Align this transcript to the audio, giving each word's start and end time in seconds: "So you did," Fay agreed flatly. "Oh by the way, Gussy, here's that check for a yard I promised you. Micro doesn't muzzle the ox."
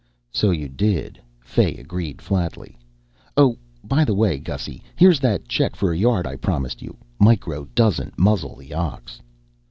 "So 0.31 0.49
you 0.49 0.67
did," 0.67 1.21
Fay 1.41 1.75
agreed 1.75 2.23
flatly. 2.23 2.75
"Oh 3.37 3.59
by 3.83 4.03
the 4.03 4.15
way, 4.15 4.39
Gussy, 4.39 4.81
here's 4.95 5.19
that 5.19 5.47
check 5.47 5.75
for 5.75 5.93
a 5.93 5.97
yard 5.99 6.25
I 6.25 6.37
promised 6.37 6.81
you. 6.81 6.97
Micro 7.19 7.65
doesn't 7.75 8.17
muzzle 8.17 8.55
the 8.55 8.73
ox." 8.73 9.21